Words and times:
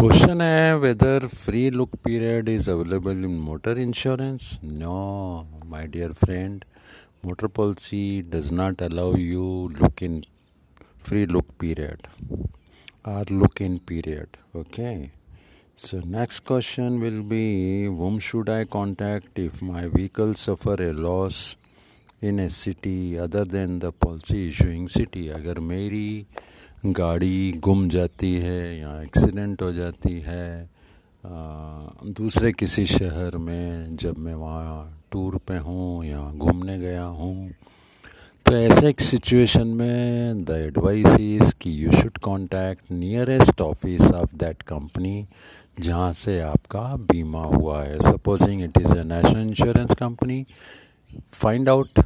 Question 0.00 0.40
है 0.40 0.78
whether 0.80 1.28
free 1.28 1.70
look 1.70 1.92
period 2.02 2.48
is 2.54 2.68
available 2.68 3.24
in 3.28 3.38
motor 3.38 3.72
insurance? 3.72 4.58
No, 4.62 5.46
my 5.66 5.86
dear 5.86 6.12
friend. 6.12 6.64
Motor 7.22 7.48
policy 7.48 8.22
does 8.22 8.52
not 8.52 8.80
allow 8.80 9.14
you 9.14 9.72
look 9.80 10.02
in 10.02 10.24
free 10.98 11.26
look 11.26 11.56
period 11.58 12.08
or 13.04 13.24
look 13.30 13.60
in 13.60 13.78
period. 13.78 14.36
Okay. 14.54 15.12
So 15.76 16.00
next 16.00 16.40
question 16.40 17.00
will 17.00 17.22
be 17.22 17.84
whom 17.84 18.18
should 18.18 18.48
I 18.48 18.64
contact 18.64 19.38
if 19.38 19.62
my 19.62 19.88
vehicle 19.88 20.34
suffer 20.34 20.74
a 20.74 20.92
loss 20.92 21.56
in 22.20 22.38
a 22.38 22.50
city 22.50 23.18
other 23.18 23.44
than 23.44 23.78
the 23.78 23.92
policy 23.92 24.48
issuing 24.48 24.88
city? 24.88 25.28
अगर 25.30 25.60
मेरी 25.60 26.26
गाड़ी 26.85 27.51
गुम 27.63 27.87
जाती 27.89 28.33
है 28.35 28.79
या 28.79 29.01
accident 29.01 29.61
हो 29.61 29.71
जाती 29.73 30.13
है 30.19 30.69
दूसरे 31.25 32.51
किसी 32.51 32.85
शहर 32.85 33.37
में 33.37 33.95
जब 33.95 34.17
मैं 34.17 34.33
वहाँ 34.33 35.03
टूर 35.11 35.37
पे 35.47 35.57
हूँ 35.57 36.05
या 36.05 36.21
घूमने 36.31 36.77
गया 36.79 37.03
हूँ 37.03 37.51
तो 38.45 38.55
ऐसे 38.55 38.89
एक 38.89 39.01
सिचुएशन 39.01 39.67
में 39.67 40.43
द 40.43 40.49
एडवाइस 40.49 41.19
इज़ 41.19 41.53
कि 41.61 41.85
you 41.85 41.91
should 41.91 42.17
contact 42.17 42.91
nearest 42.91 43.61
office 43.61 44.01
of 44.01 44.35
that 44.35 44.61
company 44.61 45.25
जहाँ 45.79 46.11
से 46.13 46.39
आपका 46.41 46.95
बीमा 47.11 47.43
हुआ 47.43 47.83
है। 47.83 47.99
Supposing 48.01 48.61
it 48.63 48.77
is 48.77 48.91
a 48.91 49.03
national 49.03 49.41
insurance 49.41 49.93
company 49.99 50.45
find 51.33 51.69
out 51.69 51.99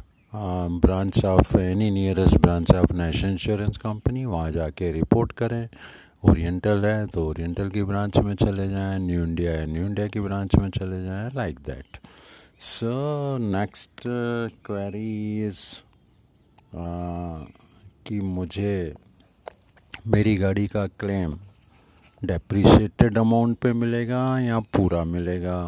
branch 0.80 1.24
of 1.24 1.56
any 1.58 1.90
nearest 1.90 2.38
branch 2.38 2.70
of 2.72 2.92
national 2.92 3.30
insurance 3.30 3.76
company 3.76 4.24
वहाँ 4.24 4.50
जाके 4.52 4.90
रिपोर्ट 4.92 5.32
करें। 5.32 5.68
ओरिएंटल 6.24 6.84
है 6.84 7.06
तो 7.06 7.26
ओरिएंटल 7.28 7.68
की 7.70 7.82
ब्रांच 7.84 8.18
में 8.18 8.34
चले 8.34 8.68
जाएँ 8.68 8.98
न्यू 8.98 9.22
इंडिया 9.24 9.52
है 9.52 9.66
न्यू 9.72 9.86
इंडिया 9.86 10.06
की 10.06 10.20
ब्रांच 10.20 10.56
में 10.56 10.68
चले 10.70 11.02
जाएँ 11.04 11.30
like 11.34 11.58
that 11.66 11.98
so 12.66 13.38
next 13.38 14.02
query 14.66 15.46
is 15.46 15.62
कि 18.06 18.20
मुझे 18.20 18.94
मेरी 20.06 20.36
गाड़ी 20.36 20.66
का 20.66 20.86
क्लेम 21.00 21.38
डेप्रिशिएटेड 22.22 23.18
अमाउंट 23.18 23.58
पे 23.58 23.72
मिलेगा 23.72 24.38
या 24.40 24.58
पूरा 24.76 25.04
मिलेगा? 25.04 25.58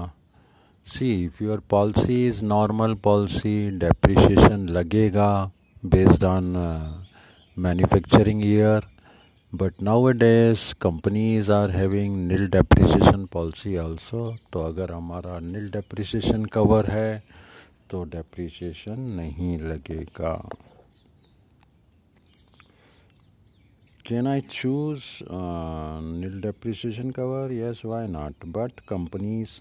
See 0.88 1.08
if 1.24 1.42
your 1.44 1.60
policy 1.70 2.26
is 2.26 2.42
normal 2.44 2.94
policy 3.04 3.70
depreciation 3.78 4.68
लगेगा 4.68 5.30
based 5.84 6.24
on 6.24 6.44
manufacturing 7.56 8.44
year 8.44 8.86
but 9.52 9.82
nowadays 10.12 10.62
companies 10.82 11.50
are 11.52 11.70
having 11.70 12.16
nil 12.28 12.46
depreciation 12.50 13.24
policy 13.32 13.74
also 13.76 14.24
तो 14.52 14.60
अगर 14.60 14.92
हमारा 14.92 15.38
नील 15.40 15.68
डेप्रिशिएशन 15.70 16.44
कवर 16.54 16.90
है 16.90 17.22
तो 17.90 18.02
डेप्रिशिएशन 18.14 19.00
नहीं 19.20 19.58
लगेगा. 19.58 20.34
Can 24.08 24.26
I 24.26 24.40
choose 24.40 25.04
nil 25.24 26.40
depreciation 26.40 27.10
cover 27.10 27.52
yes 27.52 27.82
why 27.84 28.08
not 28.08 28.46
but 28.56 28.80
companies 28.88 29.58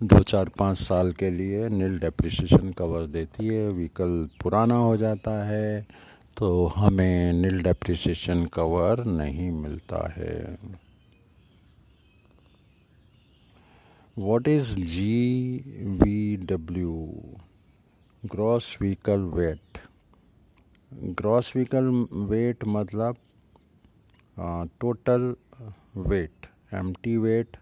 दो 0.00 0.18
चार 0.20 0.48
पाँच 0.58 0.76
साल 0.78 1.10
के 1.12 1.30
लिए 1.30 1.68
नील 1.68 1.98
डेप्रिसिएशन 1.98 2.70
कवर 2.78 3.06
देती 3.06 3.46
है, 3.46 3.68
व्हीकल 3.68 4.28
पुराना 4.42 4.74
हो 4.74 4.96
जाता 4.96 5.32
है 5.44 5.86
तो 6.36 6.66
हमें 6.66 7.32
नील 7.32 7.62
डेप्रिसिएशन 7.62 8.44
कवर 8.54 9.04
नहीं 9.06 9.50
मिलता 9.52 10.06
है। 10.16 10.58
What 14.16 14.48
is 14.48 14.74
G 14.86 15.96
V 16.02 16.36
W 16.46 16.94
gross 18.22 18.76
vehicle 18.80 19.20
weight 19.34 19.78
gross 21.20 21.52
vehicle 21.56 21.90
weight 22.30 22.64
मतलब 22.66 23.16
total 24.80 25.34
weight 26.08 26.46
M 26.74 26.92
T 27.02 27.16
weight 27.16 27.56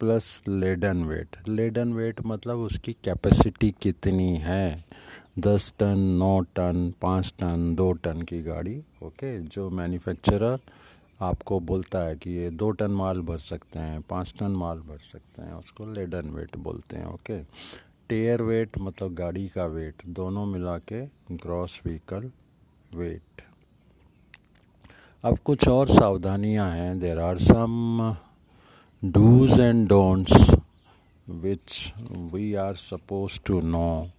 plus 0.00 0.42
laden 0.48 1.02
weight. 1.02 1.36
Laden 1.48 1.92
weight 1.92 2.20
मतलब 2.26 2.58
उसकी 2.58 2.92
कैपेसिटी 2.92 3.74
कितनी 3.82 4.36
है? 4.36 4.84
दस 5.38 5.72
टन, 5.78 5.98
नौ 5.98 6.40
टन, 6.40 6.92
पाँच 7.02 7.34
टन, 7.38 7.74
दो 7.74 7.92
टन 7.92 8.22
की 8.22 8.42
गाड़ी, 8.42 8.82
ओके? 9.02 9.40
जो 9.40 9.70
मैन्युफैक्चरर 9.70 10.58
आपको 11.20 11.60
बोलता 11.60 11.98
है 11.98 12.16
कि 12.16 12.30
ये 12.30 12.50
दो 12.50 12.70
टन 12.70 12.90
माल 12.90 13.20
भर 13.20 13.38
सकते 13.38 13.78
हैं, 13.78 14.00
पाँच 14.02 14.34
टन 14.40 14.50
माल 14.50 14.78
भर 14.78 14.98
सकते 14.98 15.42
हैं, 15.42 15.52
उसको 15.52 15.86
लेडन 15.86 16.30
वेट 16.30 16.56
बोलते 16.56 16.96
हैं, 16.96 17.06
ओके? 17.06 17.42
टेयर 18.08 18.42
वेट 18.42 18.78
मतलब 18.78 19.14
गाड़ी 19.14 19.48
का 19.48 19.66
वेट, 19.66 19.94
दोनों 20.06 20.46
मिला 20.46 20.78
के 20.78 21.06
ग्रॉस 21.32 21.80
व्हीकल 21.86 22.30
वेट। 22.94 23.22
अब 25.24 25.38
कुछ 25.38 25.68
और 25.68 25.88
सावधानियाँ 25.88 26.70
हैं। 26.70 26.98
There 26.98 27.18
are 27.18 27.38
some 27.38 28.16
dos 29.02 29.60
and 29.60 29.86
don'ts 29.88 30.50
which 31.26 31.92
we 32.32 32.54
are 32.54 32.74
suppose 32.76 33.38
to 33.46 33.60
know 33.62 34.10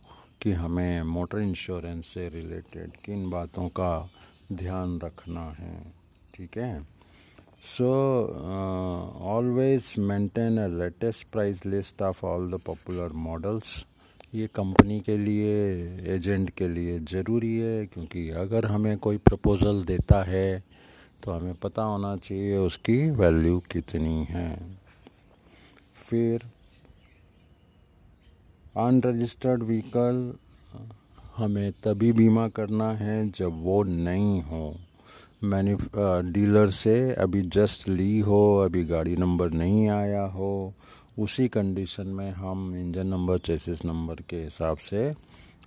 कि 0.42 0.52
हमें 0.52 1.02
मोटर 1.04 1.40
इंश्योरेंस 1.40 2.08
से 2.08 2.28
रिलेटेड 2.30 2.92
किन 3.06 3.30
बातों 3.30 3.68
का 3.80 4.10
ध्यान 4.54 4.98
रखना 5.00 5.44
है, 5.60 5.82
ठीक 6.36 6.58
है? 6.58 6.82
So 7.64 7.92
always 9.34 9.94
maintain 10.00 10.58
a 10.58 10.68
latest 10.78 11.28
price 11.32 11.66
list 11.66 12.02
of 12.02 12.26
all 12.26 12.50
the 12.52 12.60
popular 12.66 13.14
models 13.28 13.86
ये 14.34 14.48
कंपनी 14.56 15.00
के 15.00 15.18
लिए 15.18 15.54
एजेंट 16.16 16.50
के 16.50 16.68
लिए 16.68 17.00
ज़रूरी 17.02 17.56
है, 17.58 17.86
क्योंकि 17.86 18.30
अगर 18.30 18.66
हमें 18.66 18.98
कोई 18.98 19.18
प्रपोज़ल 19.20 19.84
देता 19.86 20.24
है 20.24 20.64
तो 21.24 21.32
हमें 21.32 21.54
पता 21.54 21.84
होना 21.84 22.16
चाहिए 22.18 22.58
उसकी 22.58 23.10
वैल्यू 23.12 23.60
कितनी 23.72 24.24
है। 24.30 24.78
फिर 26.10 26.46
अनरजिस्टर्ड 28.78 29.64
व्हीकल 29.64 30.34
हमें 31.38 31.72
तभी 31.84 32.12
बीमा 32.12 32.48
करना 32.48 32.92
है 32.92 33.30
जब 33.30 33.64
वो 33.64 33.82
नहीं 33.84 34.42
हो। 34.42 34.76
मैन्यू 35.44 35.78
डीलर 36.32 36.70
से 36.70 37.14
अभी 37.14 37.42
जस्ट 37.42 37.88
ली 37.90 38.20
हो, 38.20 38.58
अभी 38.58 38.84
गाड़ी 38.84 39.16
नंबर 39.16 39.52
नहीं 39.52 39.88
आया 39.90 40.24
हो, 40.26 40.74
उसी 41.20 41.48
कंडीशन 41.48 42.08
में 42.08 42.32
हम 42.32 42.76
इंजन 42.76 43.08
नंबर 43.08 43.38
चेसिस 43.38 43.86
नंबर 43.86 44.22
के 44.30 44.44
हिसाब 44.44 44.78
से 44.78 45.14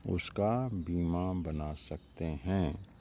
उसका 0.09 0.69
बीमा 0.69 1.33
बना 1.43 1.73
सकते 1.75 2.25
हैं। 2.25 2.92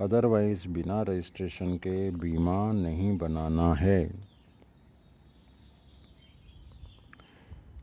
अदरवाइज़ 0.00 0.66
बिना 0.68 1.00
रजिस्ट्रेशन 1.02 1.76
के 1.76 2.10
बीमा 2.12 2.60
नहीं 2.72 3.16
बनाना 3.18 3.72
है। 3.74 4.02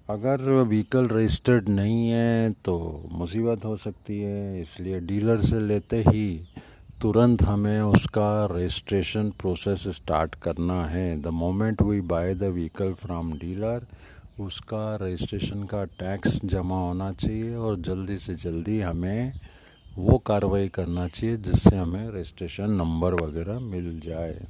अगर 0.10 0.42
व्हीकल 0.64 1.08
रजिस्टर्ड 1.08 1.70
नहीं 1.70 2.08
है 2.10 2.52
तो 2.66 2.76
मुसीबत 3.12 3.66
हो 3.66 3.76
सकती 3.76 4.20
है, 4.20 4.62
इसलिए 4.62 5.00
डीलर 5.02 5.42
से 5.42 5.60
लेते 5.60 5.98
ही 6.08 6.28
तुरंत 7.02 7.42
हमें 7.44 7.82
उसका 7.82 8.46
रजिस्ट्रेशन 8.52 9.30
प्रोसेस 9.40 9.88
स्टार्ट 9.96 10.36
करना 10.36 10.84
है। 10.86 11.22
The 11.22 11.28
moment 11.36 11.82
we 11.82 12.02
buy 12.04 12.34
the 12.36 12.44
vehicle 12.54 12.94
from 12.96 13.34
dealer 13.34 13.88
उसका 14.40 14.96
रजिस्ट्रेशन 15.02 15.64
का 15.64 15.84
टैक्स 16.00 16.40
जमा 16.46 16.80
होना 16.80 17.12
चाहिए 17.14 17.56
और 17.56 17.80
जल्दी 17.82 18.18
से 18.18 18.36
जल्दी 18.38 18.80
हमें 18.82 19.34
वो 19.98 20.18
कार्रवाई 20.18 20.68
करना 20.68 21.08
चाहिए 21.08 21.38
जिससे 21.38 21.76
हमें 21.76 22.10
रजिस्ट्रेशन 22.10 22.72
नंबर 22.72 23.14
वगैरह 23.14 23.60
मिल 23.60 24.00
जाए। 24.00 24.42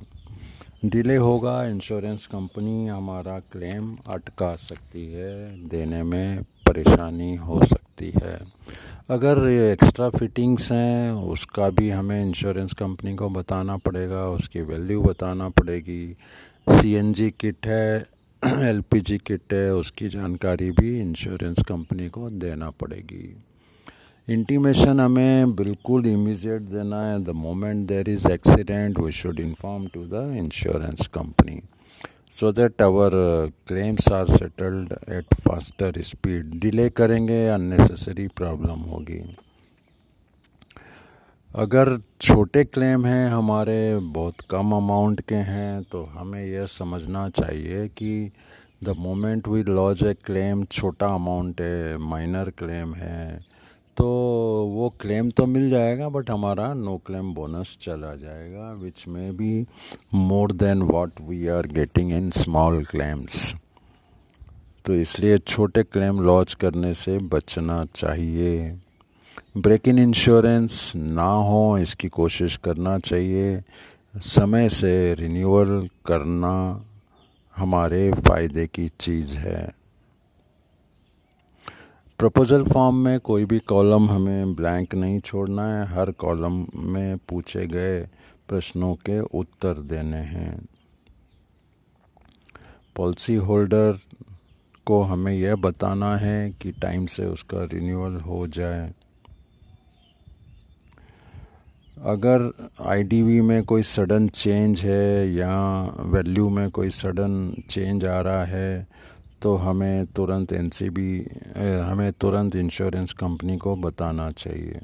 डिले 0.86 1.16
होगा 1.16 1.66
इंश्योरेंस 1.66 2.26
कंपनी 2.26 2.88
हमारा 2.88 3.40
क्लेम 3.40 3.98
अटका 4.08 4.56
सकती 4.56 5.14
है, 5.14 5.68
देने 5.68 6.04
में 6.04 6.44
परेशानी 6.44 7.36
हो 7.36 7.66
सकती 7.66 8.14
है। 8.24 8.40
अगर 9.10 9.50
ये 9.50 9.74
एक्स्ट्रा 9.74 10.10
फिटिंग्स 10.10 10.72
हैं, 10.72 11.12
उसका 11.12 11.70
भी 11.70 11.90
हमें 11.90 12.26
इंश्योरेंस 12.26 12.74
कंपनी 12.74 13.16
को 13.16 13.30
बताना 13.30 13.78
पड़ेगा, 13.78 14.30
उसकी 14.30 14.62
वैल्यू 14.62 15.02
बताना 15.02 15.50
पड़ेगी। 15.50 16.18
सीएनजी 16.70 17.30
किट 17.30 17.66
है 17.66 18.06
एलपीजी 18.46 19.18
किट 19.18 19.54
है, 19.54 19.74
उसकी 19.74 20.10
जानकारी 20.10 20.72
भी 20.72 21.02
इंश्योरेंस 21.02 21.64
कंपनी 21.68 22.10
को 22.10 22.30
देना 22.30 22.70
पड़ेगी। 22.70 23.45
इंटीमेशन 24.28 25.00
हमें 25.00 25.56
बिल्कुल 25.56 26.06
इमीजिएट 26.08 26.62
देना 26.62 27.02
है। 27.02 27.20
The 27.24 27.30
moment 27.38 27.88
there 27.88 28.10
is 28.10 28.28
accident 28.28 29.00
we 29.00 29.12
should 29.12 29.40
inform 29.40 29.86
to 29.94 30.06
the 30.06 30.24
insurance 30.38 31.08
company 31.16 31.62
so 32.36 32.52
that 32.52 32.82
our 32.82 33.12
claims 33.68 34.12
are 34.12 34.30
settled 34.30 34.94
at 35.10 35.34
faster 35.42 36.02
speed 36.02 36.60
delay 36.62 36.90
करेंगे 36.92 37.48
अननेसेसरी 37.50 38.28
प्रॉब्लम 38.38 38.90
होगी। 38.90 39.22
अगर 41.56 41.98
छोटे 42.22 42.64
क्लेम 42.66 43.06
हैं, 43.06 43.30
हमारे 43.30 43.98
बहुत 43.98 44.42
कम 44.50 44.76
अमाउंट 44.76 45.22
के 45.22 45.46
हैं 45.54 45.84
तो 45.92 46.04
हमें 46.14 46.44
यह 46.44 46.66
समझना 46.72 47.28
चाहिए 47.36 47.88
कि 47.98 48.32
the 48.84 48.96
moment 49.00 49.48
we 49.48 49.64
lodge 49.66 50.04
a 50.04 50.14
claim 50.26 50.66
छोटा 50.72 51.16
अमाउंट 51.16 51.62
है 51.62 51.98
माइनर 51.98 52.50
क्लेम 52.58 52.94
है 52.96 53.55
तो 53.98 54.06
वो 54.74 54.90
क्लेम 55.02 55.30
तो 55.30 55.46
मिल 55.46 55.70
जाएगा 55.70 56.10
बट 56.10 56.30
हमारा 56.30 56.74
नो 56.74 56.98
क्लेम 56.98 57.34
बोनस 57.34 57.78
चला 57.82 58.16
जाएगा 58.16 58.72
विच 58.72 59.08
में 59.08 59.38
be 59.38 59.66
more 60.14 60.52
than 60.52 60.82
what 60.82 61.12
we 61.22 61.48
are 61.48 61.68
getting 61.68 62.12
in 62.12 62.30
small 62.30 62.84
claims 62.84 63.56
तो 64.86 64.94
इसलिए 64.94 65.38
छोटे 65.38 65.84
क्लेम 65.84 66.20
लॉन्च 66.22 66.54
करने 66.54 66.94
से 66.94 67.18
बचना 67.18 67.86
चाहिए। 67.96 68.80
ब्रेक 69.58 69.88
इन 69.88 70.00
इंश्योरेंस 70.00 70.94
ना 70.96 71.24
हो, 71.24 71.78
इसकी 71.78 72.08
कोशिश 72.08 72.58
करना 72.58 73.00
चाहिए। 73.00 73.64
समय 74.16 74.70
से 74.70 75.14
रिन्यूअल 75.14 75.90
करना 76.06 76.86
हमारे 77.58 78.12
फ़ायदे 78.12 78.68
की 78.68 78.88
चीज़ 79.00 79.38
है। 79.38 79.72
प्रपोज़ल 82.20 82.64
फॉर्म 82.64 82.96
में 82.96 83.20
कोई 83.20 83.46
भी 83.46 83.58
कॉलम 83.60 84.10
हमें 84.12 84.54
ब्लैंक 84.56 84.94
नहीं 84.96 85.20
छोड़ना 85.20 85.64
है, 85.68 85.86
हर 85.88 86.12
कॉलम 86.12 86.66
में 86.76 87.18
पूछे 87.30 87.66
गए 87.68 88.00
प्रश्नों 88.50 88.94
के 88.96 89.20
उत्तर 89.20 89.82
देने 89.82 90.18
हैं। 90.18 90.66
पॉलिसी 92.96 93.36
होल्डर 93.36 94.00
को 94.86 95.02
हमें 95.02 95.34
यह 95.34 95.56
बताना 95.56 96.16
है 96.16 96.50
कि 96.52 96.72
टाइम 96.72 97.06
से 97.06 97.26
उसका 97.26 97.64
रिन्यूअल 97.64 98.16
हो 98.16 98.48
जाए। 98.48 98.94
अगर 101.98 102.52
आईडीवी 102.82 103.42
में 103.42 103.64
कोई 103.64 103.84
सडन 103.84 104.28
चेंज 104.28 104.82
है 104.82 105.34
या 105.34 105.56
वैल्यू 106.06 106.50
में 106.50 106.70
कोई 106.72 106.90
सडन 106.90 107.64
चेंज 107.70 108.06
आ 108.06 108.20
रहा 108.22 108.44
है 108.46 108.88
तो 109.46 109.56
हमें 109.56 110.06
तुरंत 110.08 110.54
एनसीबी 110.54 111.10
हमें 111.82 112.12
तुरंत 112.12 112.56
इंश्योरेंस 112.56 113.14
कंपनी 113.14 113.58
को 113.58 113.76
बताना 113.76 114.30
चाहिए। 114.32 114.80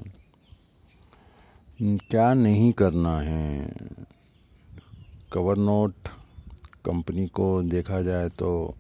क्या 1.82 2.34
नहीं 2.34 2.72
करना 2.74 3.18
है? 3.20 3.72
कवर 5.34 5.58
नोट 5.58 6.08
कंपनी 6.86 7.26
को 7.28 7.62
देखा 7.64 8.02
जाए 8.02 8.30
तो 8.30 8.76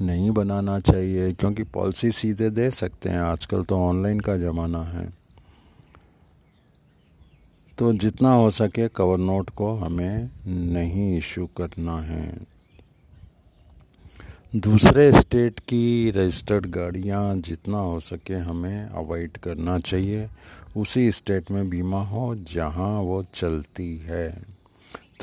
नहीं 0.00 0.30
बनाना 0.30 0.78
चाहिए, 0.80 1.32
क्योंकि 1.32 1.62
पॉलिसी 1.68 2.10
सीधे 2.12 2.50
दे 2.50 2.70
सकते 2.70 3.08
हैं। 3.08 3.20
आजकल 3.20 3.62
तो 3.62 3.78
ऑनलाइन 3.78 4.20
का 4.20 4.36
ज़माना 4.36 4.82
है। 4.84 5.08
तो 7.78 7.92
जितना 7.94 8.32
हो 8.32 8.50
सके 8.52 8.88
कवर 8.88 9.18
नोट 9.18 9.50
को 9.50 9.74
हमें 9.74 10.30
नहीं 10.46 11.16
इशू 11.18 11.46
करना 11.56 12.00
है। 12.02 12.49
दूसरे 14.56 15.12
स्टेट 15.12 15.60
की 15.60 16.10
रजिस्टर्ड 16.10 16.66
गाड़ियाँ 16.66 17.34
जितना 17.36 17.78
हो 17.78 18.00
सके 18.00 18.34
हमें 18.34 18.84
अवॉइड 18.84 19.36
करना 19.36 19.78
चाहिए। 19.78 20.28
उसी 20.76 21.12
स्टेट 21.12 21.50
में 21.50 21.68
बीमा 21.70 22.02
हो 22.02 22.34
जहाँ 22.34 23.00
वो 23.00 23.22
चलती 23.34 23.96
है। 23.98 24.42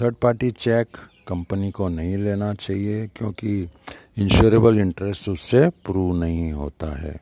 थर्ड 0.01 0.15
पार्टी 0.15 0.51
चेक 0.51 0.97
कंपनी 1.27 1.71
को 1.71 1.89
नहीं 1.89 2.17
लेना 2.17 2.53
चाहिए 2.53 3.07
क्योंकि 3.07 3.69
इंश्योरेबल 4.17 4.79
इंटरेस्ट 4.79 5.29
उससे 5.29 5.67
प्रूव 5.69 6.15
नहीं 6.15 6.51
होता 6.51 6.97
है। 7.01 7.19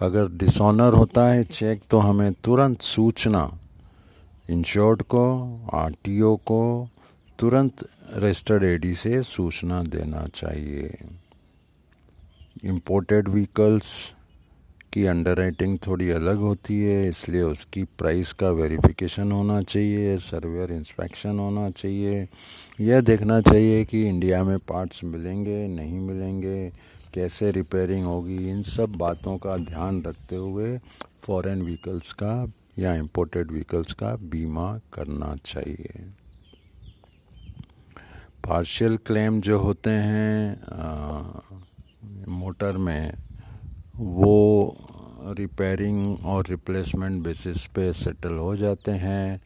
अगर 0.00 0.28
डिसऑनर 0.28 0.92
होता 0.92 1.28
है 1.28 1.44
चेक 1.44 1.82
तो 1.90 1.98
हमें 1.98 2.32
तुरंत 2.32 2.82
सूचना 2.82 3.58
इंश्योर्ड 4.50 5.02
को 5.02 5.24
आरटीओ 5.74 6.36
को 6.36 6.88
तुरंत 7.38 7.88
रजिस्टर्ड 8.16 8.64
एडी 8.64 8.94
से 8.94 9.22
सूचना 9.22 9.82
देना 9.82 10.26
चाहिए। 10.26 10.98
इम्पोर्टेड 12.64 13.28
व्हीकल्स 13.28 14.14
की 14.92 15.04
अंडर 15.06 15.36
राइटिंग 15.36 15.78
थोड़ी 15.86 16.10
अलग 16.10 16.36
होती 16.36 16.78
है 16.80 17.08
इसलिए 17.08 17.42
उसकी 17.42 17.84
प्राइस 17.98 18.32
का 18.32 18.50
वेरिफिकेशन 18.50 19.32
होना 19.32 19.60
चाहिए 19.62 20.16
सर्वेयर 20.18 20.72
इंस्पेक्शन 20.72 21.38
होना 21.38 21.70
चाहिए। 21.70 22.28
यह 22.80 23.00
देखना 23.00 23.40
चाहिए 23.40 23.84
कि 23.84 24.02
इंडिया 24.08 24.42
में 24.44 24.58
पार्ट्स 24.58 25.04
मिलेंगे 25.04 25.66
नहीं 25.68 26.00
मिलेंगे 26.00 26.72
कैसे 27.14 27.50
रिपेयरिंग 27.50 28.04
होगी 28.04 28.50
इन 28.50 28.62
सब 28.62 28.96
बातों 28.96 29.38
का 29.38 29.56
ध्यान 29.56 30.02
रखते 30.02 30.36
हुए 30.36 30.78
फॉरेन 31.22 31.62
व्हीकल्स 31.62 32.12
का 32.12 32.52
या 32.78 32.94
इम्पोर्टेड 32.94 33.50
व्हीकल्स 33.50 33.92
का 33.92 34.14
बीमा 34.16 34.80
करना 34.92 35.36
चाहिए। 35.44 36.04
पार्शियल 38.48 38.96
क्लेम 38.96 39.40
जो 39.40 39.58
होते 39.58 39.90
हैं 39.90 40.62
आ, 40.62 41.22
मोटर 42.28 42.76
में 42.76 43.12
वो 43.96 44.76
रिपेयरिंग 45.36 46.26
और 46.26 46.46
रिप्लेसमेंट 46.50 47.22
बेसिस 47.22 47.64
पे 47.66 47.92
सेटल 47.92 48.34
हो 48.34 48.54
जाते 48.56 48.90
हैं। 48.90 49.40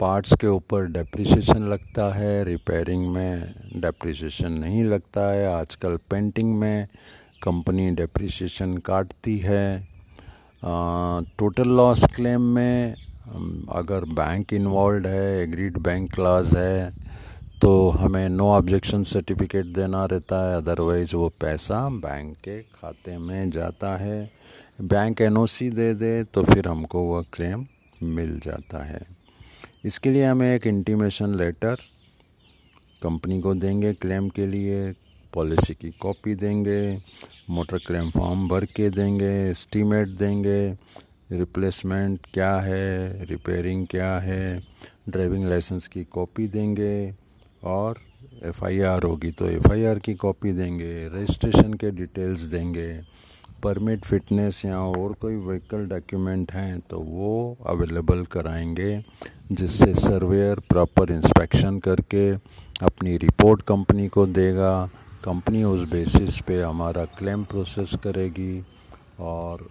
पार्ट्स 0.00 0.34
के 0.40 0.46
ऊपर 0.46 0.86
डेप्रिसिएशन 0.86 1.64
लगता 1.64 2.08
है 2.14 2.44
रिपेयरिंग 2.44 3.06
में 3.06 3.54
डेप्रिसिएशन 3.76 4.52
नहीं 4.52 4.84
लगता 4.84 5.30
है। 5.32 5.46
आजकल 5.54 5.96
पेंटिंग 6.10 6.54
में 6.58 6.88
कंपनी 7.42 7.90
डेप्रिसिएशन 7.90 8.76
काटती 8.76 9.38
है। 9.38 9.88
टोटल 11.38 11.68
लॉस 11.68 12.04
क्लेम 12.14 12.42
में, 12.54 12.94
अगर 13.72 14.04
बैंक 14.14 14.52
इन्वॉल्व 14.52 15.06
है 15.06 15.42
एग्रीड 15.42 15.78
बैंक 15.78 16.12
क्लास 16.14 16.54
है 16.54 16.99
तो 17.60 17.88
हमें 17.90 18.28
नो 18.28 18.46
ऑब्जेक्शन 18.48 19.02
सर्टिफिकेट 19.04 19.66
देना 19.74 20.04
रहता 20.04 20.36
है 20.42 20.56
अदरवाइज़ 20.56 21.14
वो 21.16 21.28
पैसा 21.40 21.78
बैंक 22.04 22.36
के 22.44 22.60
खाते 22.62 23.16
में 23.18 23.50
जाता 23.50 23.96
है। 23.96 24.30
बैंक 24.82 25.20
एनओसी 25.20 25.68
दे 25.70 25.92
दे 25.94 26.12
तो 26.24 26.44
फिर 26.44 26.68
हमको 26.68 27.02
वह 27.04 27.24
क्लेम 27.32 27.66
मिल 28.14 28.38
जाता 28.40 28.84
है। 28.84 29.00
इसके 29.84 30.10
लिए 30.10 30.24
हमें 30.24 30.54
एक 30.54 30.66
इंटीमेशन 30.66 31.34
लेटर 31.34 31.76
कंपनी 33.02 33.40
को 33.40 33.54
देंगे 33.56 33.92
क्लेम 33.94 34.28
के 34.28 34.46
लिए 34.46 34.92
पॉलिसी 35.34 35.74
की 35.74 35.90
कॉपी 36.00 36.34
देंगे 36.36 36.80
मोटर 37.50 37.78
क्लेम 37.86 38.10
फॉर्म 38.10 38.48
भर 38.48 38.64
के 38.66 38.90
देंगे 38.90 39.32
एस्टीमेट 39.50 40.18
देंगे 40.18 40.60
रिप्लेसमेंट 41.32 42.20
क्या 42.34 42.54
है 42.60 43.24
रिपेयरिंग 43.26 43.86
क्या 43.86 44.18
है 44.20 44.60
ड्राइविंग 45.08 45.48
लाइसेंस 45.48 45.88
की 45.88 46.04
कॉपी 46.04 46.46
देंगे। 46.48 46.94
और 47.62 47.98
एफआईआर 48.44 49.02
होगी। 49.02 49.30
तो 49.30 49.46
एफआईआर 49.46 49.98
की 49.98 50.14
कॉपी 50.14 50.52
देंगे 50.52 51.08
रजिस्ट्रेशन 51.08 51.74
के 51.74 51.90
डिटेल्स 51.90 52.40
देंगे 52.46 52.88
परमिट 53.62 54.04
फिटनेस 54.04 54.64
या 54.64 54.78
और 54.80 55.12
कोई 55.12 55.36
व्हीकल 55.36 55.86
डॉक्यूमेंट 55.86 56.52
हैं 56.52 56.78
तो 56.80 56.98
वो 56.98 57.56
अवेलेबल 57.66 58.24
कराएँगे, 58.24 59.02
जिससे 59.52 59.94
सर्वेयर 59.94 60.60
प्रॉपर 60.68 61.12
इंस्पेक्शन 61.12 61.78
करके 61.78 62.30
अपनी 62.82 63.16
रिपोर्ट 63.16 63.62
कंपनी 63.62 64.08
को 64.08 64.26
देगा। 64.26 64.90
कंपनी 65.24 65.62
उस 65.64 65.82
बेसिस 65.82 66.40
पे 66.40 66.60
हमारा 66.62 67.04
क्लेम 67.18 67.44
प्रोसेस 67.44 67.94
करेगी 68.04 68.64
और 69.20 69.66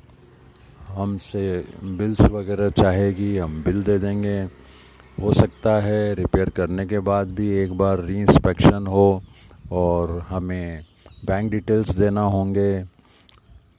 हमसे 0.89 1.41
बिल्स 1.83 2.21
वगैरह 2.21 2.69
चाहेगी, 2.69 3.37
हम 3.37 3.63
बिल 3.63 3.83
दे 3.83 3.97
देंगे। 3.99 4.43
हो 5.21 5.33
सकता 5.33 5.71
है 5.81 6.13
रिपेयर 6.15 6.49
करने 6.49 6.85
के 6.85 6.99
बाद 6.99 7.31
भी 7.31 7.49
एक 7.53 7.71
बार 7.77 7.99
री 7.99 8.19
इंस्पेक्शन 8.19 8.87
हो 8.87 9.21
और 9.71 10.19
हमें 10.29 10.85
बैंक 11.25 11.51
डिटेल्स 11.51 11.89
देना 11.89 12.21
होंगे 12.21 12.83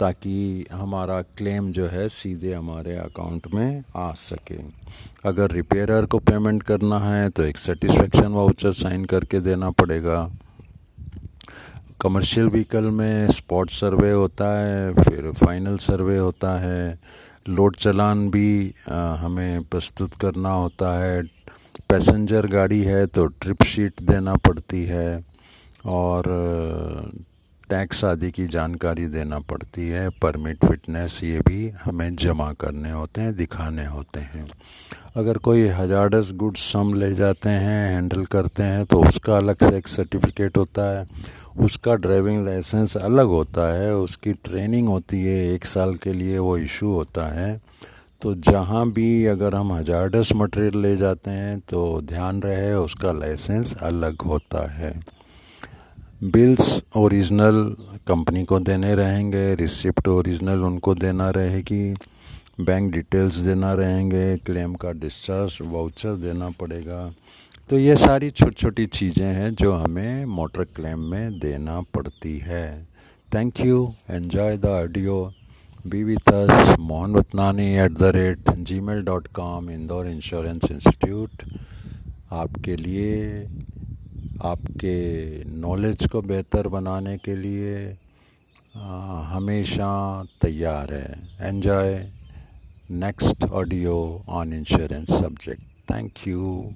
ताकि 0.00 0.66
हमारा 0.73 1.20
क्लेम 1.23 1.70
जो 1.73 1.87
है 1.87 2.09
सीधे 2.09 2.52
हमारे 2.54 2.97
अकाउंट 2.97 3.47
में 3.54 3.82
आ 3.97 4.12
सके। 4.12 4.59
अगर 5.25 5.50
रिपेयरर 5.50 6.06
को 6.06 6.18
पेमेंट 6.18 6.62
करना 6.62 6.99
है 6.99 7.28
तो 7.30 7.42
एक 7.42 7.59
सेटिस्फेक्शन 7.59 8.32
वाउचर 8.32 8.73
साइन 8.73 9.04
करके 9.04 9.40
देना 9.40 9.70
पड़ेगा। 9.70 10.30
कमर्शियल 12.00 12.47
व्हीकल 12.47 12.85
में 12.90 13.28
स्पॉट 13.28 13.70
सर्वे 13.70 14.11
होता 14.11 14.47
है, 14.59 14.92
फिर 14.94 15.32
फाइनल 15.44 15.76
सर्वे 15.78 16.18
होता 16.18 16.59
है 16.59 16.99
लोड 17.47 17.76
चलान 17.76 18.28
भी 18.30 18.75
हमें 18.88 19.62
प्रस्तुत 19.64 20.14
करना 20.14 20.50
होता 20.50 20.92
है। 20.99 21.23
पैसेंजर 21.88 22.47
गाड़ी 22.47 22.82
है 22.82 23.06
तो 23.06 23.26
ट्रिप 23.26 23.62
शीट 23.62 24.02
देना 24.02 24.35
पड़ती 24.38 24.85
है 24.85 25.23
और 25.88 26.25
टैक्स 27.70 28.04
आदि 28.04 28.30
की 28.30 28.47
जानकारी 28.49 29.06
देना 29.06 29.38
पड़ती 29.40 29.88
है। 29.88 30.09
परमिट, 30.23 30.64
फिटनेस, 30.64 31.23
ये 31.25 31.40
भी 31.40 31.68
हमें 31.85 32.14
जमा 32.16 32.52
करने 32.52 32.90
होते 32.90 33.20
हैं, 33.20 33.35
दिखाने 33.37 33.87
होते 33.87 34.20
हैं। 34.20 34.47
अगर 35.16 35.38
कोई 35.38 35.66
हजारडस 35.68 36.32
गुड्स 36.35 36.75
हम 36.76 36.94
ले 36.94 37.12
जाते 37.14 37.49
हैं 37.49 37.92
हैंडल 37.94 38.25
करते 38.26 38.62
हैं 38.62 38.85
तो 38.87 39.02
उसका 39.04 39.37
अलग 39.37 39.56
से 39.61 39.76
एक 39.76 39.88
सर्टिफिकेट 39.88 40.56
होता 40.56 40.90
है। 40.90 41.06
उसका 41.61 41.95
ड्राइविंग 41.95 42.45
लाइसेंस 42.47 42.97
अलग 42.97 43.26
होता 43.26 43.73
है, 43.75 43.95
उसकी 43.95 44.33
ट्रेनिंग 44.35 44.88
होती 44.88 45.23
है, 45.25 45.52
एक 45.55 45.64
साल 45.64 45.95
के 45.95 46.12
लिए 46.12 46.38
वो 46.38 46.57
इशू 46.59 46.93
होता 46.93 47.26
है। 47.35 47.61
तो 48.23 48.35
जहाँ 48.37 48.90
भी 48.93 49.26
अगर 49.26 49.55
हम 49.55 49.73
हजारडस 49.73 50.33
मटेरियल 50.37 50.83
ले 50.83 50.97
जाते 50.97 51.31
हैं 51.31 51.59
तो 51.61 52.00
ध्यान 52.02 52.40
रहे, 52.43 52.73
उसका 52.75 53.12
लाइसेंस 53.12 53.75
अलग 53.83 54.23
होता 54.23 54.71
है। 54.73 54.93
बिल्स 56.23 56.83
ओरिजिनल 56.97 57.62
कंपनी 58.09 58.45
को 58.45 58.59
देने 58.61 58.95
रहेंगे 58.95 59.55
रिसिप्ट 59.55 60.09
ओरिजिनल 60.09 60.64
उनको 60.64 60.95
देना 60.95 61.29
रहेगी 61.31 61.95
बैंक 62.61 62.93
डिटेल्स 62.93 63.37
देना 63.37 63.73
रहेंगे 63.75 64.37
क्लेम 64.37 64.75
का 64.75 64.90
डिस्चार्ज 64.93 65.59
वाउचर 65.62 66.14
देना 66.17 66.49
पड़ेगा। 66.50 67.11
तो 67.70 67.78
ये 67.78 67.94
सारी 67.96 68.28
छोटी 68.30 68.54
छोटी 68.54 68.84
चीज़ें 68.86 69.32
हैं 69.34 69.50
जो 69.54 69.72
हमें 69.72 70.24
मोटर 70.26 70.64
क्लेम 70.76 71.00
में 71.10 71.38
देना 71.40 71.80
पड़ती 71.94 72.36
है। 72.38 72.64
Thank 73.28 73.60
you 73.60 73.76
enjoy 74.10 74.56
the 74.56 74.66
audio 74.66 75.14
be 75.84 76.02
with 76.04 76.28
us 76.30 76.74
Mohan 76.80 77.14
Vatnani 77.14 77.66
at 77.74 77.92
the 77.92 78.10
rate 78.16 78.50
Gmail 78.80 79.02
dot 79.02 79.28
com 79.34 79.70
Indore 79.70 80.06
insurance 80.06 80.70
institute 80.70 81.44
आपके 82.40 82.76
लिए 82.76 83.46
आपके 84.50 84.96
नॉलेज 85.60 86.06
को 86.06 86.22
बेहतर 86.22 86.68
बनाने 86.68 87.16
के 87.18 87.36
लिए 87.36 87.96
आ, 88.76 89.22
हमेशा 89.34 89.92
तैयार 90.42 90.94
है। 90.94 91.48
Enjoy 91.48 91.98
next 93.06 93.44
audio 93.44 93.96
on 94.28 94.52
insurance 94.52 95.18
subject 95.20 95.62
thank 95.92 96.26
you 96.28 96.72